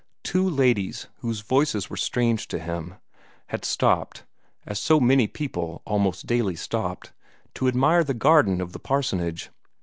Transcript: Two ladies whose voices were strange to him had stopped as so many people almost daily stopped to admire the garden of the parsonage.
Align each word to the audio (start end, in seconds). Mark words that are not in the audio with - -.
Two 0.23 0.49
ladies 0.49 1.09
whose 1.19 1.41
voices 1.41 1.87
were 1.87 1.95
strange 1.95 2.47
to 2.47 2.57
him 2.57 2.95
had 3.49 3.63
stopped 3.63 4.23
as 4.65 4.79
so 4.79 4.99
many 4.99 5.27
people 5.27 5.83
almost 5.85 6.25
daily 6.25 6.55
stopped 6.55 7.13
to 7.53 7.67
admire 7.67 8.03
the 8.03 8.15
garden 8.15 8.61
of 8.61 8.71
the 8.73 8.79
parsonage. 8.79 9.51